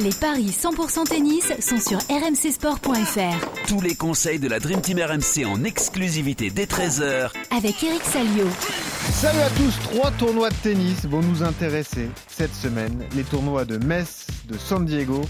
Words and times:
Les 0.00 0.10
paris 0.10 0.46
100% 0.46 1.04
tennis 1.06 1.52
sont 1.60 1.78
sur 1.78 1.98
rmcsport.fr. 2.08 3.66
Tous 3.68 3.80
les 3.82 3.94
conseils 3.94 4.38
de 4.38 4.48
la 4.48 4.58
Dream 4.58 4.80
Team 4.80 4.98
RMC 4.98 5.44
en 5.46 5.64
exclusivité 5.64 6.48
dès 6.48 6.64
13h 6.64 7.30
avec 7.54 7.82
Eric 7.82 8.02
Salio. 8.02 8.46
Salut 9.10 9.40
à 9.40 9.50
tous, 9.50 9.78
trois 9.90 10.10
tournois 10.12 10.48
de 10.48 10.54
tennis 10.62 11.04
vont 11.04 11.20
nous 11.20 11.42
intéresser 11.42 12.08
cette 12.26 12.54
semaine. 12.54 13.04
Les 13.14 13.22
tournois 13.22 13.66
de 13.66 13.76
Metz, 13.76 14.26
de 14.48 14.56
San 14.56 14.86
Diego 14.86 15.20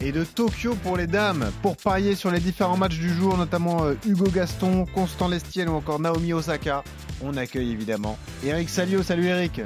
et 0.00 0.12
de 0.12 0.22
Tokyo 0.22 0.76
pour 0.84 0.96
les 0.96 1.08
dames. 1.08 1.50
Pour 1.60 1.76
parier 1.76 2.14
sur 2.14 2.30
les 2.30 2.40
différents 2.40 2.76
matchs 2.76 2.98
du 2.98 3.12
jour, 3.12 3.36
notamment 3.36 3.84
euh, 3.84 3.94
Hugo 4.06 4.26
Gaston, 4.32 4.86
Constant 4.94 5.26
Lestienne 5.26 5.68
ou 5.68 5.74
encore 5.74 5.98
Naomi 5.98 6.32
Osaka, 6.32 6.84
on 7.22 7.36
accueille 7.36 7.72
évidemment 7.72 8.16
Eric 8.44 8.68
Salio. 8.68 9.02
Salut 9.02 9.26
Eric. 9.26 9.60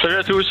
Salut 0.00 0.16
à 0.16 0.24
tous. 0.24 0.46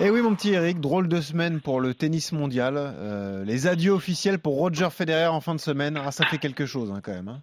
Eh 0.00 0.10
oui, 0.10 0.22
mon 0.22 0.32
petit 0.36 0.52
Eric, 0.52 0.80
drôle 0.80 1.08
de 1.08 1.20
semaine 1.20 1.60
pour 1.60 1.80
le 1.80 1.92
tennis 1.92 2.30
mondial. 2.30 2.74
Euh, 2.76 3.44
les 3.44 3.66
adieux 3.66 3.90
officiels 3.90 4.38
pour 4.38 4.56
Roger 4.56 4.90
Federer 4.92 5.26
en 5.26 5.40
fin 5.40 5.56
de 5.56 5.60
semaine. 5.60 6.00
Ah, 6.00 6.12
ça 6.12 6.24
fait 6.24 6.38
quelque 6.38 6.66
chose 6.66 6.92
hein, 6.92 7.00
quand 7.02 7.12
même. 7.12 7.26
Hein. 7.26 7.40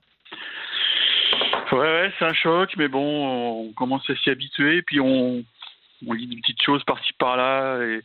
Ouais, 1.73 1.79
ouais 1.79 2.13
c'est 2.17 2.23
un 2.23 2.33
choc, 2.33 2.71
mais 2.77 2.87
bon, 2.87 3.67
on 3.67 3.73
commence 3.73 4.09
à 4.09 4.15
s'y 4.15 4.29
habituer. 4.29 4.83
Puis 4.83 5.01
on, 5.01 5.43
on 6.07 6.13
lit 6.13 6.27
des 6.27 6.37
petites 6.37 6.61
choses 6.61 6.81
par-ci 6.85 7.11
par-là 7.19 7.83
et, 7.83 8.01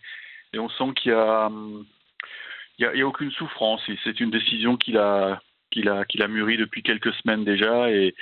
et, 0.53 0.59
on 0.59 0.69
sent 0.69 0.95
qu'il 0.97 1.13
y 1.13 1.15
a, 1.15 1.49
il 2.79 2.83
y 2.83 2.87
a, 2.87 2.93
il 2.93 2.99
y 2.99 3.03
a 3.03 3.07
aucune 3.07 3.31
souffrance. 3.31 3.81
C'est 4.03 4.19
une 4.19 4.33
décision 4.33 4.77
qu'il 4.77 4.99
a, 4.99 5.41
qu'il 5.71 5.89
a, 5.89 6.05
qu'il 6.07 6.25
a 6.25 6.29
mûri 6.29 6.57
depuis 6.57 6.83
quelques 6.83 7.15
semaines 7.23 7.45
déjà 7.45 7.89
et 7.89 8.17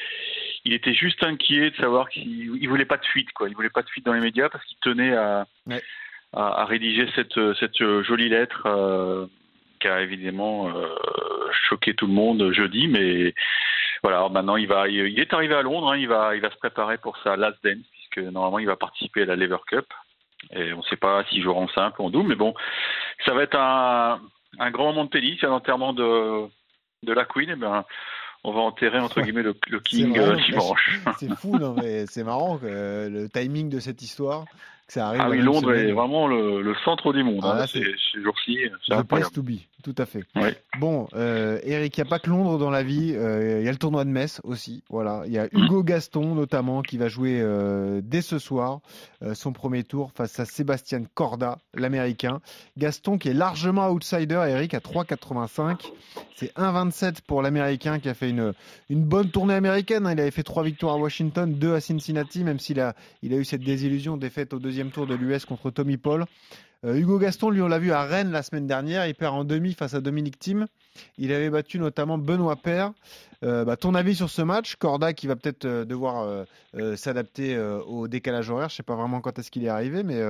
il 0.66 0.74
était 0.74 0.92
juste 0.92 1.24
inquiet 1.24 1.70
de 1.70 1.76
savoir 1.76 2.10
qu'il 2.10 2.54
il 2.60 2.68
voulait 2.68 2.84
pas 2.84 2.98
de 2.98 3.06
fuite, 3.06 3.32
quoi. 3.32 3.48
Il 3.48 3.54
voulait 3.54 3.70
pas 3.70 3.82
de 3.82 3.88
fuite 3.88 4.04
dans 4.04 4.12
les 4.12 4.20
médias 4.20 4.50
parce 4.50 4.66
qu'il 4.66 4.76
tenait 4.82 5.16
à, 5.16 5.46
ouais 5.66 5.82
à, 6.32 6.62
à, 6.62 6.64
rédiger 6.64 7.08
cette, 7.14 7.38
cette 7.58 7.78
jolie 8.02 8.28
lettre 8.28 8.62
euh, 8.66 9.26
qui 9.80 9.88
a 9.88 10.00
évidemment 10.00 10.68
euh, 10.68 10.86
choqué 11.68 11.94
tout 11.94 12.06
le 12.06 12.12
monde 12.12 12.52
jeudi. 12.52 12.88
Mais 12.88 13.34
voilà, 14.02 14.18
alors 14.18 14.30
maintenant 14.30 14.56
il 14.56 14.68
va, 14.68 14.88
il 14.88 15.18
est 15.18 15.32
arrivé 15.32 15.54
à 15.54 15.62
Londres, 15.62 15.92
hein, 15.92 15.96
il 15.96 16.08
va, 16.08 16.34
il 16.34 16.42
va 16.42 16.50
se 16.50 16.56
préparer 16.56 16.98
pour 16.98 17.16
sa 17.18 17.36
last 17.36 17.58
dance 17.64 17.84
puisque 17.92 18.18
normalement 18.18 18.58
il 18.58 18.66
va 18.66 18.76
participer 18.76 19.22
à 19.22 19.26
la 19.26 19.36
Lever 19.36 19.58
Cup. 19.66 19.86
Et 20.52 20.72
on 20.72 20.78
ne 20.78 20.82
sait 20.82 20.96
pas 20.96 21.24
s'il 21.24 21.42
jouera 21.42 21.60
en 21.60 21.68
simple 21.68 22.00
ou 22.00 22.04
en 22.04 22.10
double, 22.10 22.28
mais 22.28 22.36
bon, 22.36 22.54
ça 23.26 23.34
va 23.34 23.42
être 23.42 23.58
un, 23.58 24.20
un 24.58 24.70
grand 24.70 24.86
moment 24.86 25.04
de 25.04 25.10
tennis. 25.10 25.42
A 25.42 25.48
l'enterrement 25.48 25.92
de, 25.92 26.46
de 27.02 27.12
la 27.12 27.24
Queen. 27.24 27.50
Et 27.50 27.56
ben, 27.56 27.84
on 28.44 28.52
va 28.52 28.60
enterrer 28.60 29.00
entre 29.00 29.20
guillemets 29.20 29.42
le, 29.42 29.56
le 29.68 29.80
King 29.84 30.16
euh, 30.16 30.36
dimanche. 30.36 31.00
C'est 31.18 31.34
fou, 31.34 31.58
non 31.58 31.74
mais 31.74 32.06
c'est 32.06 32.22
marrant 32.22 32.58
le 32.62 33.26
timing 33.26 33.68
de 33.68 33.80
cette 33.80 34.00
histoire 34.00 34.44
ça 34.88 35.08
arrive. 35.08 35.20
Ah 35.22 35.28
oui, 35.28 35.40
Londres 35.40 35.74
est 35.74 35.92
vraiment 35.92 36.26
le, 36.26 36.62
le, 36.62 36.74
centre 36.84 37.12
du 37.12 37.22
monde. 37.22 37.40
Ah, 37.42 37.62
hein, 37.62 37.66
ces 37.66 37.84
jours-ci, 38.22 38.58
c'est 38.86 39.06
place 39.06 39.30
to 39.30 39.42
be, 39.42 39.58
tout 39.82 39.94
à 39.98 40.06
fait. 40.06 40.22
Bon, 40.80 41.08
euh, 41.14 41.58
Eric, 41.62 41.96
il 41.96 42.00
n'y 42.00 42.06
a 42.06 42.10
pas 42.10 42.18
que 42.18 42.30
Londres 42.30 42.58
dans 42.58 42.70
la 42.70 42.82
vie. 42.82 43.14
Euh, 43.14 43.58
il 43.60 43.66
y 43.66 43.68
a 43.68 43.72
le 43.72 43.78
tournoi 43.78 44.04
de 44.04 44.10
Metz 44.10 44.40
aussi. 44.44 44.82
Voilà, 44.88 45.22
il 45.26 45.32
y 45.32 45.38
a 45.38 45.46
Hugo 45.52 45.82
Gaston 45.82 46.34
notamment 46.34 46.80
qui 46.80 46.96
va 46.96 47.08
jouer 47.08 47.38
euh, 47.40 48.00
dès 48.02 48.22
ce 48.22 48.38
soir 48.38 48.80
son 49.34 49.52
premier 49.52 49.82
tour 49.82 50.12
face 50.14 50.38
à 50.38 50.44
Sébastien 50.44 51.02
Corda, 51.14 51.58
l'Américain. 51.74 52.40
Gaston 52.76 53.18
qui 53.18 53.28
est 53.28 53.34
largement 53.34 53.88
outsider, 53.88 54.44
Eric 54.48 54.74
à 54.74 54.78
3,85. 54.78 55.90
C'est 56.36 56.54
1,27 56.56 57.22
pour 57.26 57.42
l'Américain 57.42 57.98
qui 57.98 58.08
a 58.08 58.14
fait 58.14 58.30
une 58.30 58.54
une 58.88 59.02
bonne 59.02 59.30
tournée 59.30 59.54
américaine. 59.54 60.06
Hein. 60.06 60.12
Il 60.12 60.20
avait 60.20 60.30
fait 60.30 60.44
trois 60.44 60.62
victoires 60.62 60.94
à 60.94 60.98
Washington, 60.98 61.52
deux 61.52 61.74
à 61.74 61.80
Cincinnati, 61.80 62.44
même 62.44 62.60
s'il 62.60 62.78
a 62.78 62.94
il 63.22 63.34
a 63.34 63.36
eu 63.36 63.44
cette 63.44 63.62
désillusion 63.62 64.16
défaite 64.16 64.54
au 64.54 64.60
deuxième 64.60 64.77
tour 64.86 65.06
de 65.06 65.14
l'US 65.14 65.44
contre 65.44 65.70
Tommy 65.70 65.96
Paul. 65.96 66.24
Euh, 66.84 66.94
Hugo 66.94 67.18
Gaston, 67.18 67.50
lui, 67.50 67.60
on 67.60 67.68
l'a 67.68 67.78
vu 67.78 67.90
à 67.90 68.04
Rennes 68.04 68.30
la 68.30 68.42
semaine 68.42 68.66
dernière. 68.66 69.06
Il 69.06 69.14
perd 69.14 69.34
en 69.34 69.44
demi 69.44 69.74
face 69.74 69.94
à 69.94 70.00
Dominique 70.00 70.38
Thiem. 70.38 70.66
Il 71.16 71.32
avait 71.32 71.50
battu 71.50 71.78
notamment 71.78 72.18
Benoît 72.18 72.56
Paire. 72.56 72.92
Euh, 73.44 73.64
bah, 73.64 73.76
ton 73.76 73.94
avis 73.94 74.14
sur 74.14 74.30
ce 74.30 74.42
match 74.42 74.76
Corda 74.76 75.12
qui 75.12 75.26
va 75.26 75.36
peut-être 75.36 75.64
euh, 75.64 75.84
devoir 75.84 76.46
s'adapter 76.96 77.58
au 77.58 78.06
décalage 78.06 78.50
horaire. 78.50 78.68
Je 78.68 78.74
ne 78.74 78.76
sais 78.76 78.82
pas 78.82 78.94
vraiment 78.94 79.20
quand 79.20 79.38
est-ce 79.38 79.50
qu'il 79.50 79.64
est 79.64 79.68
arrivé, 79.68 80.02
mais 80.02 80.20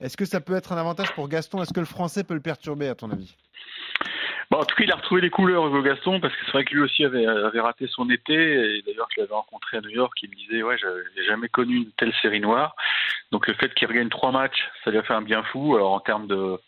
est-ce 0.00 0.16
que 0.16 0.24
ça 0.24 0.40
peut 0.40 0.54
être 0.54 0.72
un 0.72 0.78
avantage 0.78 1.12
pour 1.14 1.28
Gaston? 1.28 1.62
Est-ce 1.62 1.72
que 1.72 1.80
le 1.80 1.86
français 1.86 2.24
peut 2.24 2.34
le 2.34 2.40
perturber, 2.40 2.88
à 2.88 2.94
ton 2.94 3.10
avis? 3.10 3.36
Bon, 4.50 4.60
en 4.60 4.64
tout 4.64 4.74
cas, 4.76 4.84
il 4.84 4.92
a 4.92 4.96
retrouvé 4.96 5.20
les 5.20 5.28
couleurs, 5.28 5.66
Hugo 5.66 5.82
Gaston, 5.82 6.20
parce 6.20 6.34
que 6.34 6.40
c'est 6.46 6.52
vrai 6.52 6.64
que 6.64 6.74
lui 6.74 6.80
aussi 6.80 7.04
avait, 7.04 7.26
avait 7.26 7.60
raté 7.60 7.86
son 7.86 8.08
été. 8.08 8.32
Et 8.32 8.82
d'ailleurs, 8.82 9.08
je 9.14 9.20
l'avais 9.20 9.34
rencontré 9.34 9.76
à 9.76 9.80
New 9.82 9.90
York, 9.90 10.16
il 10.22 10.30
me 10.30 10.34
disait, 10.36 10.62
ouais, 10.62 10.76
j'ai 10.78 11.24
jamais 11.24 11.48
connu 11.48 11.76
une 11.76 11.92
telle 11.92 12.14
série 12.22 12.40
noire. 12.40 12.74
Donc 13.30 13.46
le 13.46 13.54
fait 13.54 13.74
qu'il 13.74 13.88
regagne 13.88 14.08
trois 14.08 14.32
matchs, 14.32 14.68
ça 14.84 14.90
lui 14.90 14.98
a 14.98 15.02
fait 15.02 15.12
un 15.12 15.22
bien 15.22 15.42
fou. 15.44 15.76
Alors 15.76 15.92
en 15.92 16.00
termes 16.00 16.26
de, 16.26 16.58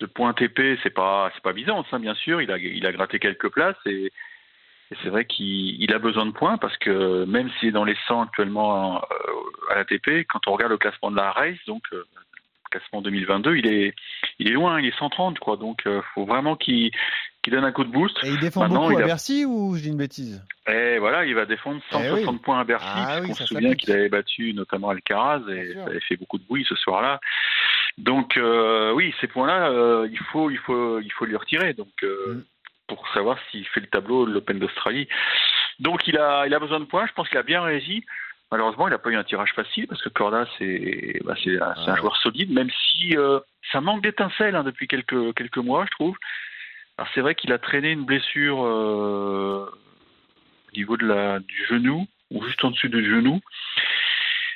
de 0.00 0.06
points 0.06 0.32
TP, 0.34 0.78
c'est 0.82 0.90
pas 0.90 1.30
c'est 1.34 1.42
pas 1.42 1.52
Byzance, 1.52 1.86
hein, 1.92 2.00
bien 2.00 2.14
sûr. 2.14 2.42
Il 2.42 2.50
a 2.50 2.58
il 2.58 2.84
a 2.86 2.92
gratté 2.92 3.18
quelques 3.18 3.48
places 3.48 3.76
et, 3.86 4.06
et 4.06 4.96
c'est 5.02 5.08
vrai 5.08 5.24
qu'il 5.24 5.92
a 5.94 5.98
besoin 5.98 6.26
de 6.26 6.32
points 6.32 6.58
parce 6.58 6.76
que 6.78 7.24
même 7.26 7.50
s'il 7.58 7.68
est 7.68 7.72
dans 7.72 7.84
les 7.84 7.96
100 8.08 8.22
actuellement 8.22 8.96
euh, 8.96 9.70
à 9.70 9.76
l'ATP, 9.76 10.26
quand 10.28 10.46
on 10.48 10.52
regarde 10.52 10.72
le 10.72 10.78
classement 10.78 11.10
de 11.10 11.16
la 11.16 11.30
race, 11.30 11.64
donc 11.66 11.82
euh, 11.92 12.04
classement 12.74 13.02
2022, 13.02 13.56
il 13.56 13.66
est, 13.66 13.94
il 14.38 14.48
est 14.48 14.52
loin, 14.52 14.80
il 14.80 14.86
est 14.86 14.98
130, 14.98 15.38
quoi. 15.38 15.56
Donc, 15.56 15.82
il 15.86 15.92
euh, 15.92 16.00
faut 16.14 16.24
vraiment 16.24 16.56
qu'il 16.56 16.90
donne 17.46 17.64
un 17.64 17.72
coup 17.72 17.84
de 17.84 17.90
boost. 17.90 18.16
Et 18.24 18.28
il 18.28 18.40
défend 18.40 18.62
Maintenant, 18.62 18.88
beaucoup 18.88 19.00
à 19.00 19.04
Bercy 19.04 19.44
ou 19.44 19.76
je 19.76 19.82
dis 19.82 19.88
une 19.88 19.96
bêtise? 19.96 20.44
Et 20.66 20.98
voilà, 20.98 21.24
il 21.24 21.34
va 21.34 21.46
défendre 21.46 21.80
160 21.90 22.34
eh 22.36 22.42
points 22.42 22.60
à 22.60 22.64
Bercy. 22.64 22.86
Ah, 22.88 23.20
oui, 23.22 23.28
on 23.30 23.34
se 23.34 23.46
souvient 23.46 23.74
qu'il 23.74 23.92
avait 23.92 24.08
battu 24.08 24.54
notamment 24.54 24.88
Alcaraz 24.88 25.42
et 25.50 25.74
ça 25.74 25.84
avait 25.84 26.00
fait 26.00 26.16
beaucoup 26.16 26.38
de 26.38 26.44
bruit 26.44 26.66
ce 26.68 26.74
soir-là. 26.74 27.20
Donc, 27.96 28.36
euh, 28.36 28.92
oui, 28.92 29.14
ces 29.20 29.28
points-là, 29.28 29.68
euh, 29.68 30.08
il 30.10 30.18
faut, 30.18 30.50
il 30.50 30.58
faut, 30.58 30.98
il 31.00 31.12
faut 31.12 31.26
lui 31.26 31.36
retirer. 31.36 31.74
Donc, 31.74 31.92
mm. 32.02 32.40
pour 32.88 33.06
savoir 33.14 33.38
s'il 33.50 33.66
fait 33.68 33.80
le 33.80 33.86
tableau 33.86 34.26
de 34.26 34.32
l'Open 34.32 34.58
d'Australie. 34.58 35.06
Donc, 35.78 36.08
il 36.08 36.18
a, 36.18 36.46
il 36.46 36.54
a 36.54 36.58
besoin 36.58 36.80
de 36.80 36.86
points. 36.86 37.06
Je 37.06 37.12
pense 37.12 37.28
qu'il 37.28 37.38
a 37.38 37.42
bien 37.42 37.62
réagi. 37.62 38.04
Malheureusement, 38.50 38.86
il 38.86 38.90
n'a 38.90 38.98
pas 38.98 39.10
eu 39.10 39.16
un 39.16 39.24
tirage 39.24 39.52
facile 39.54 39.86
parce 39.86 40.02
que 40.02 40.08
Corda, 40.08 40.46
c'est 40.58 41.20
bah, 41.24 41.34
un, 41.46 41.90
un, 41.90 41.96
joueur 41.96 42.16
solide, 42.18 42.52
même 42.52 42.70
si 42.70 43.16
euh, 43.16 43.40
ça 43.72 43.80
manque 43.80 44.02
d'étincelles 44.02 44.54
hein, 44.54 44.64
depuis 44.64 44.86
quelques, 44.86 45.34
quelques 45.34 45.58
mois, 45.58 45.84
je 45.86 45.90
trouve. 45.90 46.16
Alors 46.96 47.08
c'est 47.14 47.20
vrai 47.20 47.34
qu'il 47.34 47.52
a 47.52 47.58
traîné 47.58 47.90
une 47.90 48.04
blessure 48.04 48.64
euh, 48.64 49.68
au 50.68 50.76
niveau 50.76 50.96
de 50.96 51.06
la, 51.06 51.40
du 51.40 51.66
genou, 51.68 52.06
ou 52.30 52.44
juste 52.44 52.64
en 52.64 52.70
dessus 52.70 52.88
du 52.88 53.04
genou. 53.04 53.40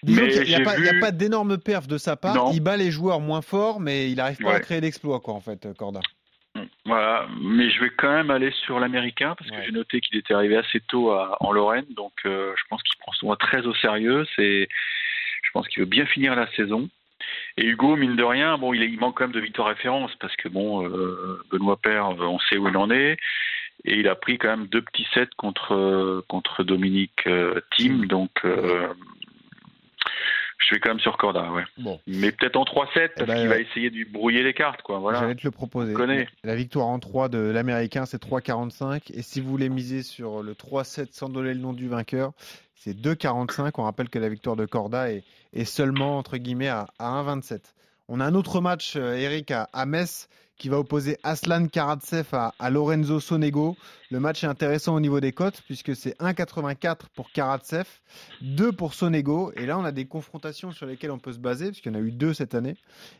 mais 0.05 0.33
il 0.37 0.49
n'y 0.49 0.55
a, 0.55 0.61
a, 0.61 1.01
pas 1.01 1.11
d'énorme 1.11 1.59
perf 1.59 1.89
de 1.89 1.99
sa 1.99 2.17
part. 2.17 2.51
Il 2.53 2.61
bat 2.61 2.77
les 2.77 2.93
joueurs 2.93 3.21
moins 3.21 3.43
forts, 3.43 3.81
mais 3.81 4.11
il 4.11 4.17
n'arrive 4.17 4.39
pas 4.39 4.55
à 4.55 4.61
créer 4.61 4.81
d'exploit, 4.81 5.21
quoi, 5.21 5.35
en 5.35 5.41
fait, 5.41 5.67
Corda. 5.77 6.01
Voilà, 6.85 7.27
mais 7.41 7.71
je 7.71 7.81
vais 7.81 7.91
quand 7.91 8.11
même 8.11 8.31
aller 8.31 8.51
sur 8.65 8.81
l'américain 8.81 9.35
parce 9.37 9.51
que 9.51 9.63
j'ai 9.63 9.73
noté 9.73 10.01
qu'il 10.01 10.17
était 10.17 10.35
arrivé 10.35 10.57
assez 10.57 10.81
tôt 10.81 11.11
à, 11.11 11.37
en 11.41 11.53
Lorraine, 11.53 11.87
donc 11.97 12.13
euh, 12.25 12.55
je 12.57 12.63
pense 12.71 12.83
qu'il 12.83 12.99
prend 12.99 13.13
son 13.13 13.35
très 13.37 13.67
au 13.67 13.75
sérieux. 13.75 14.27
C'est, 14.37 14.69
je 15.43 15.51
pense 15.53 15.69
qu'il 15.69 15.81
veut 15.81 15.89
bien 15.89 16.07
finir 16.07 16.35
la 16.35 16.51
saison. 16.53 16.89
Et 17.57 17.67
Hugo, 17.67 17.97
mine 17.97 18.17
de 18.17 18.23
rien, 18.23 18.57
bon, 18.57 18.73
il, 18.73 18.83
il 18.83 18.99
manque 18.99 19.19
quand 19.19 19.25
même 19.25 19.33
de 19.33 19.41
victoire 19.41 19.69
référence 19.69 20.15
parce 20.17 20.35
que 20.37 20.49
bon, 20.49 20.89
euh, 20.89 21.43
Benoît 21.51 21.79
Père, 21.81 22.09
on 22.09 22.39
sait 22.39 22.57
où 22.57 22.69
il 22.69 22.77
en 22.77 22.91
est, 22.91 23.19
et 23.85 23.97
il 23.97 24.09
a 24.09 24.15
pris 24.15 24.39
quand 24.39 24.49
même 24.49 24.67
deux 24.67 24.83
petits 24.83 25.07
sets 25.15 25.29
contre 25.37 26.25
contre 26.29 26.65
Dominique 26.65 27.27
euh, 27.27 27.61
Thiem, 27.77 28.07
donc 28.07 28.31
euh, 28.45 28.89
je 30.59 30.75
vais 30.75 30.81
quand 30.81 30.91
même 30.91 31.01
sur 31.01 31.17
Corda, 31.17 31.51
ouais. 31.53 31.65
Bon. 31.79 32.01
Mais 32.07 32.33
peut-être 32.33 32.57
en 32.57 32.65
3-7 32.65 32.67
parce 32.67 33.11
eh 33.21 33.25
ben, 33.25 33.39
qu'il 33.39 33.49
va 33.49 33.59
essayer 33.59 33.91
de 33.91 34.11
brouiller 34.11 34.43
les 34.43 34.55
cartes, 34.55 34.83
quoi. 34.83 34.99
Voilà. 34.99 35.21
J'allais 35.21 35.37
te 35.37 35.45
le 35.45 35.51
proposer. 35.51 35.95
La 36.43 36.57
victoire 36.57 36.87
en 36.87 36.99
3 36.99 37.29
de 37.29 37.39
l'Américain, 37.39 38.07
c'est 38.07 38.23
3-45. 38.23 39.13
Et 39.15 39.23
si 39.23 39.41
vous 39.41 39.49
voulez 39.49 39.69
miser 39.69 40.03
sur 40.03 40.43
le 40.43 40.55
3-7 40.55 41.09
sans 41.13 41.29
donner 41.29 41.55
le 41.55 41.61
nom 41.61 41.73
du 41.73 41.89
vainqueur, 41.89 42.33
c'est 42.75 42.97
2-45. 42.97 43.71
On 43.79 43.85
rappelle 43.85 44.09
que 44.09 44.19
la 44.19 44.29
victoire 44.29 44.57
de 44.57 44.67
Corda 44.67 45.13
est, 45.13 45.23
est 45.53 45.65
seulement, 45.65 46.19
entre 46.19 46.37
guillemets, 46.37 46.69
à, 46.69 46.89
à 46.99 47.23
1-27. 47.23 47.61
On 48.09 48.21
a 48.21 48.25
un 48.25 48.35
autre 48.35 48.61
match, 48.61 48.97
euh, 48.97 49.15
Eric, 49.15 49.51
à, 49.53 49.69
à 49.73 49.87
Metz 49.87 50.29
qui 50.57 50.69
va 50.69 50.79
opposer 50.79 51.17
Aslan 51.23 51.69
Karatsev 51.69 52.27
à, 52.33 52.53
à, 52.59 52.71
Lorenzo 52.71 53.21
Sonego. 53.21 53.77
Le 54.11 54.21
match 54.21 54.43
est 54.43 54.47
intéressant 54.47 54.95
au 54.95 55.01
niveau 55.01 55.21
des 55.21 55.33
cotes 55.33 55.61
puisque 55.67 55.95
c'est 55.95 56.19
1,84 56.19 57.09
pour 57.15 57.31
Karatsev, 57.31 57.87
2 58.41 58.73
pour 58.73 58.95
Sonego. 58.95 59.53
Et 59.55 59.67
là, 59.67 59.79
on 59.79 59.85
a 59.85 59.93
des 59.93 60.07
confrontations 60.07 60.73
sur 60.73 60.87
lesquelles 60.87 61.11
on 61.11 61.19
peut 61.19 61.33
se 61.33 61.39
baser 61.39 61.67
puisqu'il 61.67 61.93
y 61.93 61.97
en 61.97 61.99
a 61.99 62.03
eu 62.03 62.11
deux 62.11 62.33
cette 62.33 62.55
année. 62.55 62.77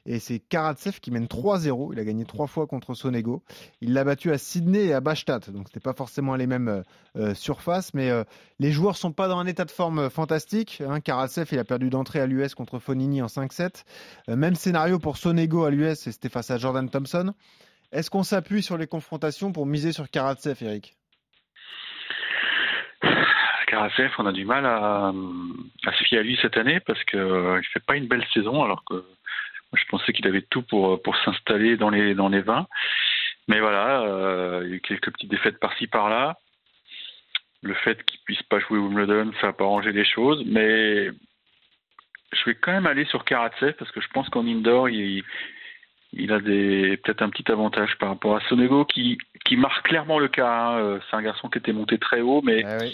Et 0.07 0.19
c'est 0.19 0.39
Karatsev 0.39 1.01
qui 1.01 1.11
mène 1.11 1.27
3-0. 1.27 1.93
Il 1.93 1.99
a 1.99 2.05
gagné 2.05 2.25
trois 2.25 2.47
fois 2.47 2.67
contre 2.67 2.95
Sonego. 2.95 3.43
Il 3.83 3.93
l'a 3.93 4.03
battu 4.03 4.33
à 4.33 4.39
Sydney 4.39 4.87
et 4.87 4.95
à 4.95 5.01
Bastad. 5.01 5.51
Donc, 5.51 5.69
c'était 5.69 5.81
pas 5.81 5.93
forcément 5.93 6.37
les 6.37 6.47
mêmes 6.47 6.69
euh, 6.69 6.83
euh 7.17 7.35
surfaces, 7.35 7.93
mais 7.93 8.09
euh, 8.09 8.25
les 8.59 8.73
joueurs 8.73 8.97
sont 8.97 9.13
pas 9.13 9.29
dans 9.29 9.39
un 9.39 9.47
état 9.47 9.67
de 9.67 9.71
forme 9.71 10.09
fantastique. 10.09 10.83
Hein. 10.89 11.01
Karatsev, 11.01 11.49
il 11.53 11.59
a 11.59 11.65
perdu 11.65 11.91
d'entrée 11.91 12.21
à 12.21 12.27
l'US 12.27 12.55
contre 12.55 12.79
Fonini 12.79 13.21
en 13.21 13.27
5-7. 13.27 13.85
Euh, 14.31 14.37
même 14.37 14.55
scénario 14.55 14.99
pour 14.99 15.19
Sonego 15.19 15.65
à 15.65 15.71
l'US, 15.71 15.99
c'était 15.99 16.31
face 16.31 16.51
à 16.51 16.57
Jordan 16.57 16.89
Thompson. 16.89 17.35
Est-ce 17.91 18.11
qu'on 18.11 18.23
s'appuie 18.23 18.63
sur 18.63 18.77
les 18.77 18.87
confrontations 18.87 19.53
pour 19.53 19.65
miser 19.65 19.93
sur 19.93 20.11
Karatsev, 20.11 20.63
Eric? 20.63 20.95
Karatsev, 23.67 24.11
on 24.19 24.27
a 24.27 24.33
du 24.33 24.45
mal 24.45 24.67
à, 24.67 25.13
se 25.97 26.05
fier 26.05 26.19
à 26.19 26.23
lui 26.23 26.39
cette 26.41 26.57
année 26.57 26.81
parce 26.81 27.03
qu'il 27.05 27.19
euh, 27.19 27.57
ne 27.57 27.63
fait 27.63 27.85
pas 27.85 27.97
une 27.97 28.07
belle 28.07 28.25
saison 28.33 28.63
alors 28.63 28.85
que 28.85 29.05
Je 29.75 29.85
pensais 29.89 30.13
qu'il 30.13 30.27
avait 30.27 30.43
tout 30.43 30.63
pour, 30.63 31.03
pour 31.03 31.17
s'installer 31.25 31.77
dans 31.77 31.91
les, 31.91 32.15
dans 32.15 32.29
les 32.29 32.41
20. 32.41 32.67
Mais 33.49 33.61
voilà, 33.61 34.03
euh, 34.03 34.63
il 34.65 34.71
y 34.71 34.73
a 34.73 34.77
eu 34.77 34.81
quelques 34.81 35.11
petites 35.11 35.31
défaites 35.31 35.59
par-ci 35.59 35.87
par-là. 35.87 36.37
Le 37.63 37.75
fait 37.75 38.03
qu'il 38.05 38.21
puisse 38.21 38.43
pas 38.45 38.61
jouer 38.61 38.79
Wimbledon, 38.79 39.33
ça 39.41 39.49
n'a 39.49 39.53
pas 39.55 39.65
arrangé 39.65 39.93
les 39.93 40.05
choses. 40.05 40.43
Mais 40.47 41.09
je 42.33 42.45
vais 42.45 42.55
quand 42.55 42.73
même 42.73 42.87
aller 42.87 43.07
sur 43.07 43.25
Karatsev 43.25 43.73
parce 43.79 43.91
que 43.91 44.03
je 44.03 44.09
pense 44.09 44.29
qu'en 44.29 44.47
indoor, 44.47 44.91
il, 44.91 45.25
il 46.13 46.33
a 46.33 46.41
peut-être 46.41 47.23
un 47.23 47.29
petit 47.31 47.51
avantage 47.51 47.97
par 47.99 48.09
rapport 48.11 48.37
à 48.37 48.41
Sonego 48.49 48.85
qui, 48.85 49.19
qui 49.45 49.57
marque 49.57 49.87
clairement 49.87 50.19
le 50.19 50.29
cas. 50.29 50.51
Hein. 50.51 50.79
Euh, 50.79 50.99
c'est 51.11 51.17
un 51.17 51.23
garçon 51.23 51.49
qui 51.49 51.59
était 51.59 51.73
monté 51.73 51.99
très 51.99 52.21
haut, 52.21 52.41
mais 52.43 52.63
Ah 52.65 52.79
oui. 52.81 52.93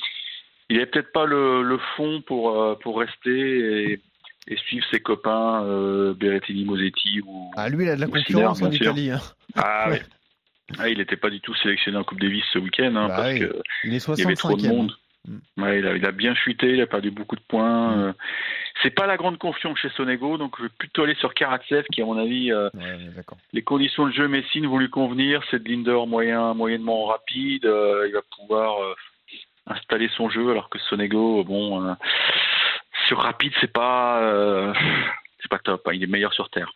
il 0.71 0.77
n'avait 0.77 0.91
peut-être 0.91 1.13
pas 1.13 1.25
le, 1.25 1.63
le 1.63 1.79
fond 1.97 2.23
pour, 2.27 2.61
euh, 2.61 2.75
pour 2.83 2.99
rester 2.99 3.93
et, 3.93 4.01
et 4.49 4.57
suivre 4.57 4.85
ses 4.91 5.01
copains 5.01 5.63
euh, 5.65 6.13
Berrettini, 6.15 6.65
Mosetti 6.65 7.21
ou. 7.27 7.51
Ah, 7.57 7.69
lui, 7.69 7.85
il 7.85 7.91
a 7.91 7.97
de 7.97 8.01
la 8.01 8.07
concurrence 8.09 8.63
en. 8.63 8.71
Italie. 8.71 9.11
hein. 9.11 9.21
Ah 9.57 9.89
Ouais. 9.91 10.01
oui. 10.71 10.77
Ah, 10.79 10.89
il 10.89 10.97
n'était 10.99 11.17
pas 11.17 11.29
du 11.31 11.41
tout 11.41 11.55
sélectionné 11.57 11.99
en 11.99 12.05
Coupe 12.05 12.21
Davis 12.21 12.43
ce 12.53 12.59
week-end 12.59 12.95
hein, 12.97 13.09
Bah 13.09 13.17
parce 13.17 13.33
oui. 13.35 13.41
que 13.41 13.61
Il 13.85 13.95
est 13.95 14.09
il 14.09 14.19
y 14.19 14.23
avait 14.25 14.35
trop 14.35 14.57
de 14.57 14.63
65e. 14.63 14.69
monde. 14.69 14.93
Mm. 15.27 15.63
Ouais, 15.63 15.79
il, 15.79 15.87
a, 15.87 15.97
il 15.97 16.05
a 16.05 16.13
bien 16.13 16.35
chuté, 16.35 16.73
il 16.73 16.81
a 16.81 16.87
perdu 16.87 17.11
beaucoup 17.11 17.37
de 17.37 17.43
points. 17.49 17.97
Mm. 17.97 18.01
euh. 18.01 18.13
C'est 18.83 18.91
pas 18.95 19.07
la 19.07 19.17
grande 19.17 19.39
confiance 19.39 19.79
chez 19.79 19.89
Sonego, 19.91 20.37
donc 20.37 20.57
je 20.59 20.65
vais 20.65 20.69
plutôt 20.79 21.05
aller 21.05 21.15
sur 21.15 21.33
Karatsev 21.35 21.85
qui, 21.93 22.03
à 22.03 22.05
mon 22.05 22.19
avis, 22.19 22.53
euh, 22.53 22.69
Ouais, 22.75 22.99
les 23.53 23.63
conditions 23.63 24.07
de 24.07 24.13
jeu 24.13 24.29
Messine 24.29 24.67
vont 24.67 24.79
lui 24.79 24.91
convenir. 24.91 25.43
C'est 25.51 25.63
de 25.63 25.69
l'indoor 25.69 26.07
moyen, 26.07 26.55
moyennement 26.55 27.07
rapide. 27.07 27.67
euh, 27.67 28.05
il 28.09 28.13
va 28.13 28.21
pouvoir 28.37 28.83
euh, 28.83 28.95
installer 29.67 30.09
son 30.17 30.29
jeu, 30.29 30.51
alors 30.51 30.69
que 30.69 30.79
Sonego, 30.79 31.45
bon, 31.45 31.97
sur 33.07 33.19
rapide, 33.21 33.53
c'est 33.61 33.73
pas, 33.73 34.75
c'est 35.45 35.51
pas 35.51 35.59
top. 35.63 35.83
hein, 35.87 35.91
il 35.95 36.03
est 36.03 36.07
meilleur 36.07 36.33
sur 36.33 36.49
terre. 36.49 36.73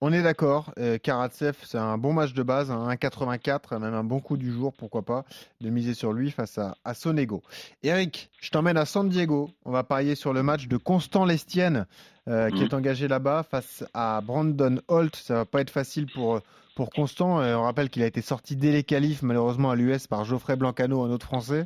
On 0.00 0.12
est 0.12 0.22
d'accord. 0.22 0.72
euh, 0.78 0.96
Karatsev, 0.96 1.54
c'est 1.64 1.76
un 1.76 1.98
bon 1.98 2.12
match 2.12 2.32
de 2.32 2.42
base, 2.42 2.70
un 2.70 2.88
1,84, 2.88 3.78
même 3.80 3.92
un 3.94 4.04
bon 4.04 4.20
coup 4.20 4.36
du 4.36 4.50
jour, 4.52 4.72
pourquoi 4.72 5.02
pas, 5.02 5.24
de 5.60 5.68
miser 5.70 5.92
sur 5.94 6.12
lui 6.12 6.30
face 6.30 6.56
à, 6.56 6.76
à 6.84 6.94
Sonego. 6.94 7.42
Eric, 7.82 8.30
je 8.40 8.50
t'emmène 8.50 8.76
à 8.76 8.84
San 8.86 9.08
Diego. 9.08 9.50
On 9.64 9.72
va 9.72 9.82
parier 9.82 10.14
sur 10.14 10.32
le 10.32 10.42
match 10.42 10.68
de 10.68 10.76
Constant 10.76 11.24
Lestienne, 11.24 11.86
euh, 12.28 12.48
qui 12.50 12.58
Mhm. 12.58 12.62
est 12.62 12.74
engagé 12.74 13.08
là-bas 13.08 13.42
face 13.42 13.84
à 13.92 14.20
Brandon 14.22 14.80
Holt. 14.88 15.16
Ça 15.16 15.34
va 15.34 15.44
pas 15.44 15.60
être 15.60 15.70
facile 15.70 16.06
pour, 16.06 16.40
pour 16.76 16.90
Constant. 16.90 17.40
Euh, 17.40 17.56
on 17.56 17.62
rappelle 17.62 17.90
qu'il 17.90 18.02
a 18.02 18.06
été 18.06 18.22
sorti 18.22 18.54
dès 18.56 18.70
les 18.72 18.84
qualifs, 18.84 19.22
malheureusement, 19.22 19.70
à 19.70 19.76
l'US 19.76 20.06
par 20.06 20.24
Geoffrey 20.24 20.56
Blancano, 20.56 21.02
un 21.02 21.10
autre 21.10 21.26
Français. 21.26 21.64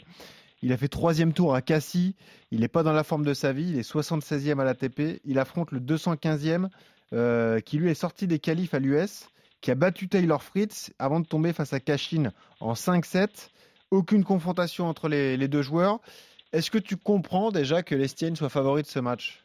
Il 0.65 0.73
a 0.73 0.79
fait 0.79 0.89
troisième 0.89 1.35
tour 1.35 1.55
à 1.55 1.61
Cassis. 1.61 2.15
Il 2.51 2.61
n'est 2.61 2.69
pas 2.69 2.83
dans 2.83 2.95
la 2.95 3.05
forme 3.05 3.23
de 3.27 3.35
sa 3.35 3.53
vie. 3.53 3.69
Il 3.69 3.79
est 3.79 3.87
76e 3.89 4.59
à 4.59 4.65
l'ATP. 4.65 5.21
Il 5.27 5.39
affronte 5.39 5.73
le 5.73 5.79
215e 5.79 6.69
euh, 7.13 7.61
qui 7.61 7.77
lui 7.77 7.91
est 7.91 7.95
sorti 7.95 8.27
des 8.27 8.39
qualifs 8.39 8.73
à 8.73 8.79
l'US, 8.79 9.29
qui 9.61 9.71
a 9.71 9.75
battu 9.75 10.09
Taylor 10.09 10.43
Fritz 10.43 10.91
avant 10.99 11.21
de 11.21 11.27
tomber 11.27 11.53
face 11.53 11.75
à 11.75 11.81
Kashin 11.81 12.31
en 12.61 12.73
5-7. 12.73 13.51
Aucune 13.91 14.25
confrontation 14.25 14.89
entre 14.89 15.09
les, 15.09 15.37
les 15.37 15.49
deux 15.49 15.61
joueurs. 15.61 15.99
Est-ce 16.55 16.71
que 16.71 16.79
tu 16.79 16.97
comprends 16.97 17.51
déjà 17.51 17.83
que 17.83 17.95
l'Estienne 17.95 18.35
soit 18.35 18.49
favori 18.49 18.81
de 18.83 18.87
ce 18.89 19.01
match? 19.01 19.45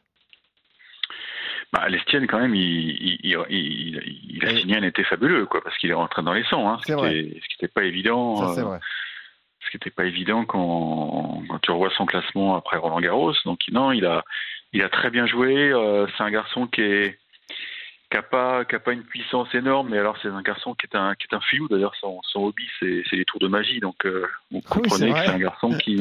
Bah, 1.74 1.88
Lestienne, 1.90 2.28
quand 2.28 2.40
même, 2.40 2.56
il, 2.56 2.62
il, 2.62 3.20
il, 3.24 3.38
il- 3.50 4.38
il 4.38 4.46
a 4.46 4.58
signé 4.58 4.78
un 4.78 4.84
été 4.84 5.04
fabuleux, 5.04 5.46
quoi, 5.46 5.62
parce 5.64 5.78
qu'il 5.80 5.90
est 5.92 5.94
rentré 5.96 6.24
dans 6.24 6.34
les 6.34 6.44
100, 6.46 6.68
hein, 6.68 6.78
ce 6.80 6.86
qui 6.86 6.92
vrai. 6.94 7.16
était- 7.20 7.40
ce 7.42 7.48
qui 7.48 7.56
n'était 7.62 7.74
pas 7.74 7.84
évident. 7.84 8.38
Ça, 8.38 8.54
c'est 8.56 8.62
euh, 8.62 8.64
vrai. 8.64 8.80
Ce 9.70 9.78
qui 9.78 9.78
n'était 9.78 9.96
pas 9.96 10.06
évident 10.06 10.46
quand, 10.46 11.44
quand 11.48 11.60
tu 11.60 11.72
revois 11.72 11.92
son 11.96 12.06
classement 12.06 12.56
après 12.56 12.78
Roland 12.78 13.00
Garros. 13.00 13.34
Donc 13.46 13.60
non, 13.72 13.92
il 13.92 14.06
a, 14.06 14.24
il 14.74 14.82
a 14.82 14.90
très 14.90 15.12
bien 15.12 15.28
joué. 15.28 15.72
euh, 15.72 16.08
c'est 16.18 16.24
un 16.24 16.32
garçon 16.32 16.68
qui 16.68 16.82
est 16.82 17.20
qui 18.12 18.18
a 18.18 18.24
pas, 18.24 18.66
qui 18.66 18.76
a 18.76 18.80
pas 18.80 18.94
une 18.94 19.04
puissance 19.04 19.54
énorme, 19.54 19.90
mais 19.92 20.00
alors 20.00 20.18
c'est 20.22 20.30
un 20.30 20.42
garçon 20.42 20.74
qui 20.74 20.88
est 20.88 20.96
un, 20.96 21.14
qui 21.14 21.28
est 21.32 21.36
un 21.36 21.42
filou. 21.42 21.68
D'ailleurs, 21.68 21.94
son, 21.96 22.20
son 22.24 22.46
hobby, 22.46 22.68
c'est, 22.80 23.04
c'est 23.08 23.16
les 23.16 23.26
tours 23.26 23.40
de 23.40 23.48
magie. 23.48 23.80
Donc, 23.80 24.06
euh, 24.06 24.28
vous 24.50 24.58
oui, 24.58 24.64
comprenez 24.68 25.14
que 25.14 25.20
c'est 25.20 25.30
un 25.30 25.38
garçon 25.38 25.78
qui, 25.78 25.98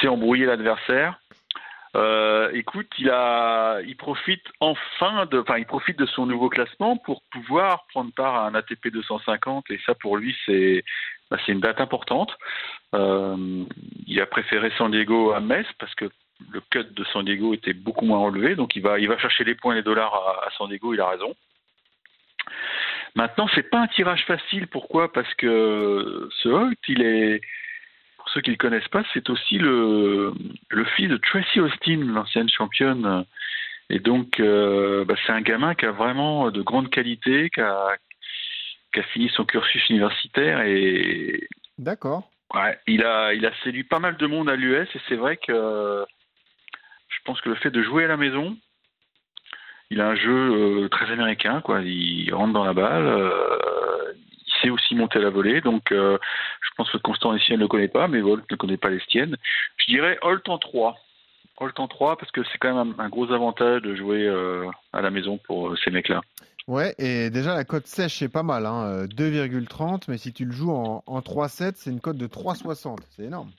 sait 0.00 0.08
embrouiller 0.08 0.46
l'adversaire. 0.46 1.18
Euh, 1.94 2.50
écoute, 2.54 2.86
il 2.98 3.10
a, 3.10 3.80
il 3.82 3.96
profite 3.96 4.44
enfin 4.60 5.26
de, 5.26 5.40
enfin, 5.40 5.58
il 5.58 5.66
profite 5.66 5.98
de 5.98 6.06
son 6.06 6.26
nouveau 6.26 6.48
classement 6.48 6.96
pour 6.96 7.22
pouvoir 7.30 7.84
prendre 7.88 8.12
part 8.14 8.36
à 8.36 8.46
un 8.46 8.54
ATP 8.54 8.88
250 8.88 9.70
et 9.70 9.80
ça 9.84 9.94
pour 9.94 10.16
lui 10.16 10.34
c'est, 10.46 10.84
bah, 11.32 11.38
c'est 11.46 11.52
une 11.52 11.60
date 11.60 11.80
importante. 11.80 12.36
Euh, 12.94 13.64
il 14.06 14.20
a 14.20 14.26
préféré 14.26 14.70
San 14.76 14.90
Diego 14.90 15.32
à 15.32 15.40
Metz 15.40 15.66
parce 15.78 15.94
que 15.94 16.04
le 16.50 16.60
cut 16.70 16.84
de 16.84 17.04
San 17.04 17.24
Diego 17.24 17.54
était 17.54 17.72
beaucoup 17.72 18.04
moins 18.04 18.18
relevé, 18.18 18.54
donc 18.54 18.76
il 18.76 18.82
va, 18.82 18.98
chercher 19.16 19.42
les 19.44 19.54
points 19.54 19.72
et 19.72 19.76
les 19.76 19.82
dollars 19.82 20.12
à, 20.14 20.50
San 20.58 20.68
Diego. 20.68 20.92
Il 20.92 21.00
a 21.00 21.08
raison. 21.08 21.34
Maintenant, 23.14 23.48
c'est 23.54 23.70
pas 23.70 23.80
un 23.80 23.86
tirage 23.86 24.26
facile. 24.26 24.66
Pourquoi? 24.66 25.10
Parce 25.10 25.32
que 25.36 26.28
ce 26.42 26.50
Holt, 26.50 26.78
il 26.88 27.00
est, 27.00 27.40
pour 28.18 28.28
ceux 28.28 28.42
qui 28.42 28.50
ne 28.50 28.56
le 28.56 28.58
connaissent 28.58 28.88
pas, 28.88 29.02
c'est 29.14 29.30
aussi 29.30 29.56
le, 29.56 30.34
le 30.68 30.84
fils 30.96 31.08
de 31.08 31.16
Tracy 31.16 31.60
Austin, 31.60 32.12
l'ancienne 32.12 32.50
championne. 32.50 33.24
Et 33.88 34.00
donc, 34.00 34.38
euh, 34.38 35.06
bah, 35.06 35.14
c'est 35.24 35.32
un 35.32 35.40
gamin 35.40 35.74
qui 35.74 35.86
a 35.86 35.92
vraiment 35.92 36.50
de 36.50 36.60
grandes 36.60 36.90
qualités, 36.90 37.48
qui 37.48 37.62
a, 37.62 37.96
qui 38.92 39.00
a 39.00 39.04
fini 39.04 39.28
son 39.30 39.44
cursus 39.44 39.88
universitaire 39.88 40.60
et 40.62 41.48
D'accord. 41.78 42.30
ouais, 42.54 42.78
il, 42.86 43.04
a, 43.04 43.32
il 43.34 43.44
a 43.46 43.52
séduit 43.62 43.84
pas 43.84 43.98
mal 43.98 44.16
de 44.16 44.26
monde 44.26 44.48
à 44.48 44.56
l'US. 44.56 44.88
Et 44.94 45.00
c'est 45.08 45.16
vrai 45.16 45.36
que 45.36 46.04
je 47.08 47.18
pense 47.24 47.40
que 47.40 47.48
le 47.48 47.54
fait 47.56 47.70
de 47.70 47.82
jouer 47.82 48.04
à 48.04 48.08
la 48.08 48.16
maison, 48.16 48.56
il 49.90 50.00
a 50.00 50.08
un 50.08 50.14
jeu 50.14 50.84
euh, 50.84 50.88
très 50.88 51.10
américain, 51.10 51.60
quoi. 51.60 51.80
Il 51.82 52.32
rentre 52.34 52.52
dans 52.52 52.64
la 52.64 52.72
balle, 52.72 53.06
euh, 53.06 54.12
il 54.46 54.52
sait 54.60 54.70
aussi 54.70 54.94
monter 54.94 55.18
à 55.18 55.22
la 55.22 55.30
volée. 55.30 55.60
Donc, 55.60 55.92
euh, 55.92 56.18
je 56.62 56.70
pense 56.76 56.90
que 56.90 56.98
Constant 56.98 57.34
Estienne 57.34 57.58
ne 57.58 57.64
le 57.64 57.68
connaît 57.68 57.88
pas, 57.88 58.08
mais 58.08 58.22
Holt 58.22 58.50
ne 58.50 58.56
connaît 58.56 58.76
pas 58.78 58.90
l'Estienne. 58.90 59.36
Je 59.76 59.92
dirais 59.92 60.18
Holt 60.22 60.48
en 60.48 60.58
3. 60.58 60.96
Holt 61.58 61.78
en 61.78 61.88
3 61.88 62.16
parce 62.16 62.32
que 62.32 62.42
c'est 62.44 62.58
quand 62.58 62.74
même 62.74 62.94
un, 62.98 63.04
un 63.04 63.08
gros 63.08 63.30
avantage 63.30 63.82
de 63.82 63.94
jouer 63.94 64.26
euh, 64.26 64.66
à 64.92 65.02
la 65.02 65.10
maison 65.10 65.38
pour 65.38 65.76
ces 65.78 65.90
mecs-là. 65.90 66.22
Ouais, 66.68 66.94
et 66.98 67.28
déjà 67.30 67.54
la 67.54 67.64
cote 67.64 67.86
sèche 67.86 68.18
c'est 68.18 68.28
pas 68.32 68.44
mal, 68.44 68.66
hein, 68.66 68.84
euh, 68.86 69.06
2,30, 69.08 70.04
mais 70.08 70.16
si 70.16 70.32
tu 70.32 70.44
le 70.44 70.52
joues 70.52 70.70
en, 70.70 71.02
en 71.06 71.20
3,7, 71.20 71.72
c'est 71.76 71.90
une 71.90 72.00
cote 72.00 72.16
de 72.16 72.26
3,60. 72.28 72.98
C'est 73.10 73.24
énorme. 73.24 73.50